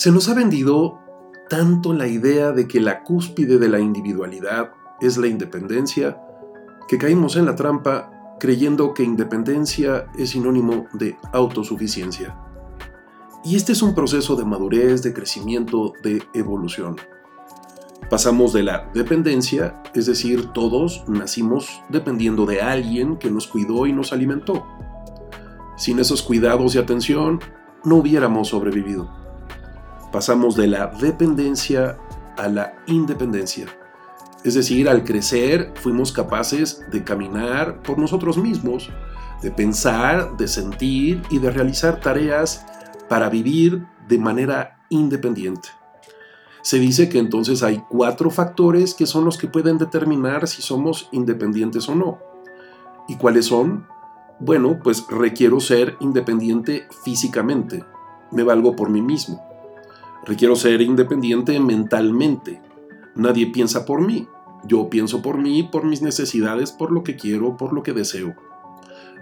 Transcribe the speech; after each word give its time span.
Se 0.00 0.10
nos 0.10 0.30
ha 0.30 0.34
vendido 0.34 0.98
tanto 1.50 1.92
la 1.92 2.06
idea 2.06 2.52
de 2.52 2.66
que 2.66 2.80
la 2.80 3.02
cúspide 3.02 3.58
de 3.58 3.68
la 3.68 3.80
individualidad 3.80 4.70
es 4.98 5.18
la 5.18 5.26
independencia, 5.26 6.18
que 6.88 6.96
caímos 6.96 7.36
en 7.36 7.44
la 7.44 7.54
trampa 7.54 8.10
creyendo 8.40 8.94
que 8.94 9.02
independencia 9.02 10.06
es 10.16 10.30
sinónimo 10.30 10.86
de 10.94 11.18
autosuficiencia. 11.34 12.34
Y 13.44 13.56
este 13.56 13.72
es 13.72 13.82
un 13.82 13.94
proceso 13.94 14.36
de 14.36 14.46
madurez, 14.46 15.02
de 15.02 15.12
crecimiento, 15.12 15.92
de 16.02 16.22
evolución. 16.32 16.96
Pasamos 18.08 18.54
de 18.54 18.62
la 18.62 18.90
dependencia, 18.94 19.82
es 19.94 20.06
decir, 20.06 20.46
todos 20.54 21.04
nacimos 21.08 21.82
dependiendo 21.90 22.46
de 22.46 22.62
alguien 22.62 23.18
que 23.18 23.30
nos 23.30 23.46
cuidó 23.46 23.86
y 23.86 23.92
nos 23.92 24.14
alimentó. 24.14 24.66
Sin 25.76 25.98
esos 25.98 26.22
cuidados 26.22 26.74
y 26.74 26.78
atención, 26.78 27.38
no 27.84 27.96
hubiéramos 27.96 28.48
sobrevivido. 28.48 29.20
Pasamos 30.12 30.56
de 30.56 30.66
la 30.66 30.88
dependencia 30.88 31.96
a 32.36 32.48
la 32.48 32.74
independencia. 32.86 33.66
Es 34.42 34.54
decir, 34.54 34.88
al 34.88 35.04
crecer 35.04 35.72
fuimos 35.76 36.12
capaces 36.12 36.84
de 36.90 37.04
caminar 37.04 37.82
por 37.82 37.98
nosotros 37.98 38.38
mismos, 38.38 38.90
de 39.42 39.50
pensar, 39.50 40.36
de 40.36 40.48
sentir 40.48 41.22
y 41.30 41.38
de 41.38 41.50
realizar 41.50 42.00
tareas 42.00 42.64
para 43.08 43.28
vivir 43.28 43.86
de 44.08 44.18
manera 44.18 44.80
independiente. 44.88 45.68
Se 46.62 46.78
dice 46.78 47.08
que 47.08 47.18
entonces 47.18 47.62
hay 47.62 47.82
cuatro 47.88 48.30
factores 48.30 48.94
que 48.94 49.06
son 49.06 49.24
los 49.24 49.38
que 49.38 49.48
pueden 49.48 49.78
determinar 49.78 50.46
si 50.48 50.60
somos 50.60 51.08
independientes 51.12 51.88
o 51.88 51.94
no. 51.94 52.18
¿Y 53.08 53.16
cuáles 53.16 53.46
son? 53.46 53.86
Bueno, 54.40 54.78
pues 54.82 55.06
requiero 55.08 55.60
ser 55.60 55.96
independiente 56.00 56.86
físicamente. 57.04 57.84
Me 58.30 58.42
valgo 58.42 58.76
por 58.76 58.90
mí 58.90 59.02
mismo. 59.02 59.49
Requiero 60.26 60.54
ser 60.56 60.80
independiente 60.82 61.58
mentalmente. 61.60 62.60
Nadie 63.14 63.46
piensa 63.46 63.84
por 63.84 64.00
mí. 64.00 64.28
Yo 64.64 64.90
pienso 64.90 65.22
por 65.22 65.38
mí, 65.38 65.62
por 65.62 65.84
mis 65.84 66.02
necesidades, 66.02 66.72
por 66.72 66.92
lo 66.92 67.02
que 67.02 67.16
quiero, 67.16 67.56
por 67.56 67.72
lo 67.72 67.82
que 67.82 67.92
deseo. 67.92 68.34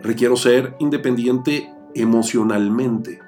Requiero 0.02 0.36
ser 0.36 0.76
independiente 0.80 1.72
emocionalmente. 1.94 3.20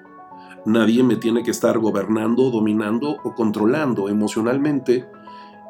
Nadie 0.66 1.02
me 1.02 1.16
tiene 1.16 1.42
que 1.42 1.50
estar 1.50 1.78
gobernando, 1.78 2.50
dominando 2.50 3.16
o 3.22 3.34
controlando 3.34 4.08
emocionalmente. 4.08 5.06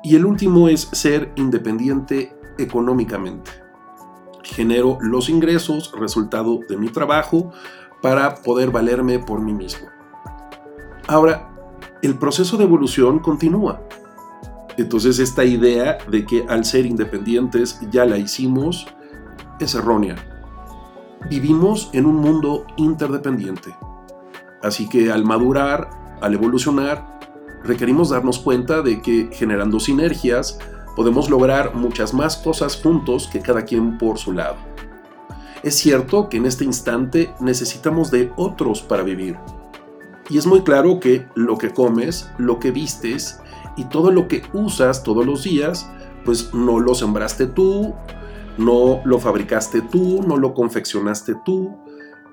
Y 0.03 0.17
el 0.17 0.25
último 0.25 0.69
es 0.69 0.89
ser 0.93 1.33
independiente 1.37 2.35
económicamente. 2.59 3.51
Genero 4.43 4.99
los 5.01 5.29
ingresos, 5.29 5.93
resultado 5.99 6.61
de 6.69 6.77
mi 6.77 6.89
trabajo, 6.89 7.53
para 8.03 8.37
poder 8.37 8.71
valerme 8.71 9.19
por 9.19 9.41
mí 9.41 9.53
mismo. 9.53 9.89
Ahora, 11.07 11.50
el 12.03 12.17
proceso 12.17 12.57
de 12.57 12.65
evolución 12.65 13.19
continúa. 13.19 13.83
Entonces 14.77 15.19
esta 15.19 15.45
idea 15.45 15.99
de 16.11 16.25
que 16.25 16.45
al 16.49 16.65
ser 16.65 16.87
independientes 16.87 17.81
ya 17.91 18.05
la 18.07 18.17
hicimos 18.17 18.87
es 19.59 19.75
errónea. 19.75 20.17
Vivimos 21.29 21.91
en 21.93 22.07
un 22.07 22.17
mundo 22.17 22.67
interdependiente. 22.77 23.77
Así 24.63 24.89
que 24.89 25.13
al 25.13 25.25
madurar, 25.25 25.91
al 26.23 26.35
evolucionar, 26.35 27.21
requerimos 27.63 28.11
darnos 28.11 28.39
cuenta 28.39 28.81
de 28.81 29.03
que 29.03 29.29
generando 29.33 29.81
sinergias 29.81 30.59
podemos 30.97 31.29
lograr 31.29 31.75
muchas 31.75 32.15
más 32.15 32.39
cosas 32.39 32.81
juntos 32.83 33.29
que 33.31 33.41
cada 33.41 33.65
quien 33.65 33.99
por 33.99 34.19
su 34.19 34.33
lado. 34.33 34.57
Es 35.63 35.75
cierto 35.75 36.31
que 36.31 36.39
en 36.39 36.47
este 36.47 36.65
instante 36.65 37.35
necesitamos 37.41 38.11
de 38.11 38.33
otros 38.37 38.81
para 38.81 39.03
vivir. 39.03 39.37
Y 40.31 40.39
es 40.39 40.47
muy 40.47 40.63
claro 40.63 41.01
que 41.01 41.27
lo 41.35 41.59
que 41.59 41.71
comes, 41.71 42.31
lo 42.39 42.61
que 42.61 42.71
vistes 42.71 43.41
y 43.77 43.85
todo 43.85 44.13
lo 44.13 44.29
que 44.29 44.43
usas 44.53 45.03
todos 45.03 45.27
los 45.27 45.43
días, 45.43 45.91
pues 46.25 46.55
no 46.55 46.79
lo 46.79 46.95
sembraste 46.95 47.47
tú, 47.47 47.95
no 48.57 49.01
lo 49.05 49.19
fabricaste 49.19 49.83
tú, 49.83 50.23
no 50.23 50.37
lo 50.37 50.55
confeccionaste 50.55 51.35
tú, 51.45 51.77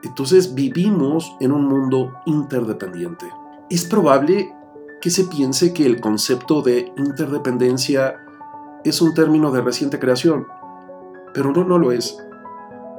entonces 0.04 0.54
vivimos 0.54 1.36
en 1.40 1.52
un 1.52 1.66
mundo 1.66 2.14
interdependiente. 2.26 3.26
Es 3.70 3.86
probable 3.86 4.54
que 5.02 5.10
se 5.10 5.24
piense 5.26 5.74
que 5.74 5.86
el 5.86 6.00
concepto 6.00 6.62
de 6.62 6.92
interdependencia 6.98 8.20
es 8.84 9.02
un 9.02 9.14
término 9.14 9.52
de 9.52 9.62
reciente 9.62 10.00
creación, 10.00 10.46
pero 11.34 11.52
no, 11.52 11.64
no 11.64 11.80
lo 11.80 11.92
es. 11.92 12.18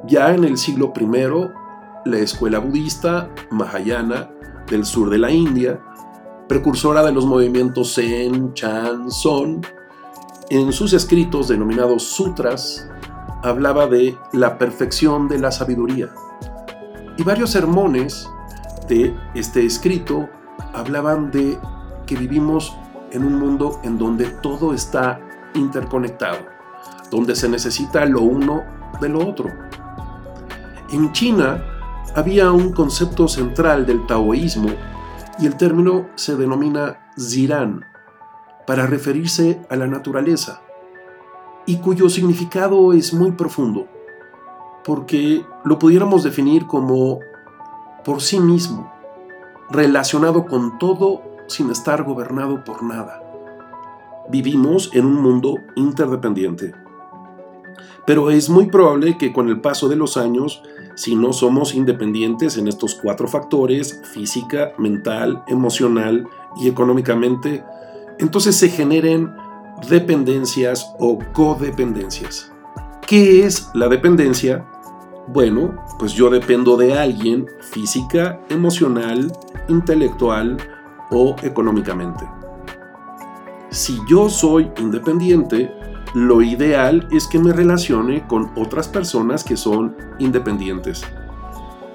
Ya 0.07 0.33
en 0.33 0.43
el 0.43 0.57
siglo 0.57 0.93
I, 0.99 2.09
la 2.09 2.19
escuela 2.19 2.59
budista 2.59 3.29
Mahayana 3.49 4.29
del 4.69 4.85
sur 4.85 5.09
de 5.09 5.17
la 5.17 5.31
India, 5.31 5.79
precursora 6.47 7.03
de 7.03 7.11
los 7.11 7.25
movimientos 7.25 7.95
Zen, 7.95 8.53
Chan, 8.53 9.11
Son, 9.11 9.61
en 10.49 10.71
sus 10.71 10.93
escritos 10.93 11.47
denominados 11.47 12.03
sutras, 12.03 12.89
hablaba 13.43 13.87
de 13.87 14.17
la 14.33 14.57
perfección 14.57 15.27
de 15.27 15.39
la 15.39 15.51
sabiduría 15.51 16.09
y 17.19 17.23
varios 17.23 17.49
sermones 17.49 18.29
de 18.87 19.13
este 19.35 19.65
escrito 19.65 20.29
hablaban 20.73 21.31
de 21.31 21.59
que 22.05 22.15
vivimos 22.15 22.77
en 23.11 23.25
un 23.25 23.37
mundo 23.37 23.81
en 23.83 23.97
donde 23.97 24.25
todo 24.41 24.73
está 24.73 25.19
interconectado, 25.53 26.37
donde 27.11 27.35
se 27.35 27.49
necesita 27.49 28.05
lo 28.05 28.21
uno 28.21 28.63
de 29.01 29.09
lo 29.09 29.27
otro. 29.27 29.49
En 30.93 31.11
China 31.11 31.61
había 32.15 32.51
un 32.51 32.73
concepto 32.73 33.27
central 33.27 33.85
del 33.85 34.05
taoísmo 34.05 34.69
y 35.39 35.45
el 35.45 35.55
término 35.55 36.07
se 36.15 36.35
denomina 36.35 37.11
Ziran 37.17 37.85
para 38.67 38.85
referirse 38.85 39.61
a 39.69 39.75
la 39.75 39.87
naturaleza 39.87 40.61
y 41.65 41.77
cuyo 41.77 42.09
significado 42.09 42.93
es 42.93 43.13
muy 43.13 43.31
profundo 43.31 43.87
porque 44.83 45.45
lo 45.65 45.77
pudiéramos 45.77 46.23
definir 46.23 46.65
como 46.65 47.19
por 48.03 48.21
sí 48.21 48.39
mismo, 48.39 48.91
relacionado 49.69 50.45
con 50.45 50.79
todo 50.79 51.21
sin 51.47 51.69
estar 51.69 52.03
gobernado 52.03 52.63
por 52.63 52.83
nada. 52.83 53.21
Vivimos 54.29 54.89
en 54.93 55.05
un 55.05 55.21
mundo 55.21 55.55
interdependiente. 55.75 56.73
Pero 58.05 58.31
es 58.31 58.49
muy 58.49 58.67
probable 58.67 59.17
que 59.17 59.33
con 59.33 59.49
el 59.49 59.61
paso 59.61 59.87
de 59.87 59.95
los 59.95 60.17
años, 60.17 60.61
si 60.95 61.15
no 61.15 61.33
somos 61.33 61.73
independientes 61.75 62.57
en 62.57 62.67
estos 62.67 62.95
cuatro 62.95 63.27
factores, 63.27 64.01
física, 64.13 64.73
mental, 64.77 65.43
emocional 65.47 66.27
y 66.59 66.67
económicamente, 66.67 67.63
entonces 68.19 68.55
se 68.55 68.69
generen 68.69 69.31
dependencias 69.89 70.93
o 70.99 71.19
codependencias. 71.33 72.51
¿Qué 73.07 73.45
es 73.45 73.69
la 73.73 73.87
dependencia? 73.87 74.65
Bueno, 75.27 75.75
pues 75.97 76.13
yo 76.13 76.29
dependo 76.29 76.75
de 76.75 76.97
alguien 76.97 77.47
física, 77.61 78.39
emocional, 78.49 79.31
intelectual 79.67 80.57
o 81.11 81.35
económicamente. 81.43 82.25
Si 83.69 83.99
yo 84.09 84.29
soy 84.29 84.71
independiente, 84.79 85.71
lo 86.13 86.41
ideal 86.41 87.07
es 87.11 87.27
que 87.27 87.39
me 87.39 87.53
relacione 87.53 88.25
con 88.27 88.51
otras 88.55 88.87
personas 88.87 89.43
que 89.43 89.57
son 89.57 89.95
independientes. 90.17 91.03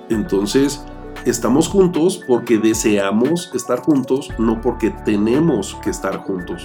Entonces, 0.08 0.84
estamos 1.24 1.68
juntos 1.68 2.20
porque 2.26 2.58
deseamos 2.58 3.50
estar 3.54 3.80
juntos, 3.80 4.28
no 4.38 4.60
porque 4.60 4.90
tenemos 4.90 5.76
que 5.82 5.90
estar 5.90 6.18
juntos. 6.18 6.64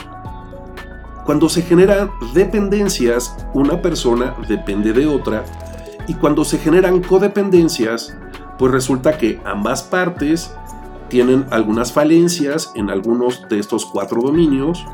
Cuando 1.25 1.49
se 1.49 1.61
generan 1.61 2.09
dependencias, 2.33 3.35
una 3.53 3.81
persona 3.81 4.35
depende 4.47 4.93
de 4.93 5.07
otra 5.07 5.43
y 6.07 6.15
cuando 6.15 6.43
se 6.43 6.57
generan 6.57 7.01
codependencias, 7.01 8.15
pues 8.57 8.71
resulta 8.71 9.17
que 9.17 9.39
ambas 9.45 9.83
partes 9.83 10.51
tienen 11.07 11.45
algunas 11.49 11.91
falencias 11.91 12.71
en 12.75 12.89
algunos 12.89 13.47
de 13.49 13.59
estos 13.59 13.85
cuatro 13.85 14.21
dominios, 14.21 14.85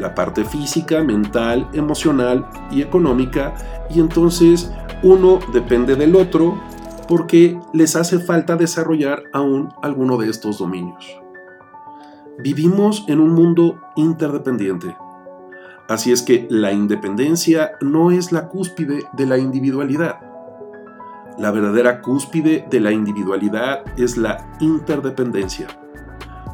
la 0.00 0.14
parte 0.14 0.44
física, 0.44 1.02
mental, 1.02 1.68
emocional 1.72 2.48
y 2.70 2.82
económica, 2.82 3.54
y 3.90 4.00
entonces 4.00 4.70
uno 5.02 5.38
depende 5.52 5.96
del 5.96 6.16
otro 6.16 6.60
porque 7.08 7.58
les 7.72 7.96
hace 7.96 8.18
falta 8.18 8.56
desarrollar 8.56 9.24
aún 9.32 9.68
alguno 9.82 10.16
de 10.16 10.30
estos 10.30 10.58
dominios. 10.58 11.20
Vivimos 12.38 13.04
en 13.08 13.20
un 13.20 13.30
mundo 13.30 13.80
interdependiente. 13.96 14.96
Así 15.88 16.12
es 16.12 16.22
que 16.22 16.46
la 16.50 16.72
independencia 16.72 17.72
no 17.80 18.10
es 18.10 18.32
la 18.32 18.48
cúspide 18.48 19.04
de 19.12 19.26
la 19.26 19.38
individualidad. 19.38 20.18
La 21.38 21.50
verdadera 21.50 22.00
cúspide 22.00 22.66
de 22.70 22.80
la 22.80 22.92
individualidad 22.92 23.84
es 23.98 24.16
la 24.16 24.46
interdependencia. 24.60 25.66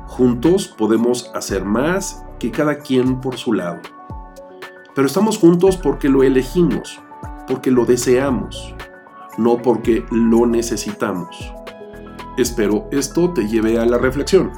Juntos 0.06 0.68
podemos 0.68 1.30
hacer 1.34 1.64
más 1.64 2.24
que 2.40 2.50
cada 2.50 2.80
quien 2.80 3.20
por 3.20 3.36
su 3.36 3.52
lado. 3.52 3.78
Pero 4.94 5.06
estamos 5.06 5.38
juntos 5.38 5.76
porque 5.76 6.08
lo 6.08 6.24
elegimos, 6.24 7.00
porque 7.46 7.70
lo 7.70 7.84
deseamos, 7.84 8.74
no 9.38 9.58
porque 9.58 10.04
lo 10.10 10.46
necesitamos. 10.46 11.54
Espero 12.36 12.88
esto 12.90 13.32
te 13.32 13.46
lleve 13.46 13.78
a 13.78 13.86
la 13.86 13.98
reflexión. 13.98 14.50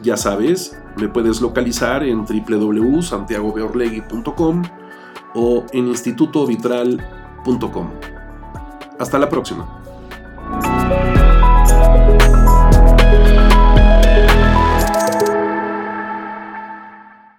Ya 0.00 0.16
sabes, 0.16 0.80
me 0.96 1.08
puedes 1.08 1.42
localizar 1.42 2.02
en 2.02 2.24
www.santiagobeorlegui.com 2.24 4.62
o 5.34 5.66
en 5.72 5.88
institutovitral.com. 5.88 7.90
Hasta 8.98 9.18
la 9.18 9.28
próxima. 9.28 9.81